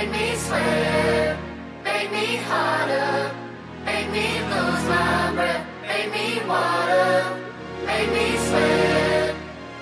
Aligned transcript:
make 0.00 0.12
me 0.12 0.34
sweat, 0.36 1.38
make 1.84 2.10
me 2.10 2.36
harder, 2.48 3.34
make 3.84 4.10
me 4.10 4.28
lose 4.50 4.84
my 4.88 5.32
breath, 5.34 5.66
make 5.86 6.10
me 6.10 6.40
water, 6.48 7.36
make 7.84 8.08
me 8.08 8.28
sweat, 8.46 9.34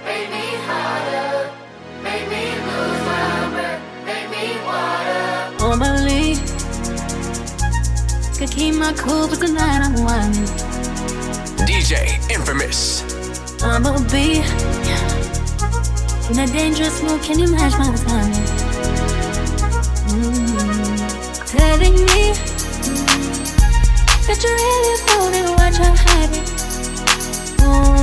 make 0.05 0.29
me 0.31 0.47
harder, 0.67 1.53
make 2.03 2.27
me 2.35 2.45
lose 2.67 3.03
my 3.07 3.51
breath, 3.53 3.83
make 4.07 4.29
me 4.35 4.47
water. 4.67 5.55
Normally, 5.61 6.35
could 8.39 8.51
keep 8.51 8.75
my 8.75 8.93
cool, 8.95 9.29
but 9.29 9.39
tonight 9.39 9.83
I'm 9.87 10.03
whining. 10.03 10.49
DJ 11.69 12.19
Imfamous. 12.35 13.07
I'm 13.63 13.87
a 13.87 14.01
bee 14.11 14.43
in 16.33 16.39
a 16.41 16.47
dangerous 16.53 17.03
mood. 17.05 17.23
Can 17.23 17.39
you 17.39 17.49
match 17.53 17.79
my 17.79 17.95
timing? 17.95 18.68
Telling 21.49 21.95
me 21.95 22.35
that 24.27 24.39
you 24.45 24.51
really 24.53 24.97
want 25.09 25.35
it, 25.35 25.49
what 25.57 25.73
you're 25.79 25.97
hiding. 25.97 26.47
Ooh, 27.65 27.98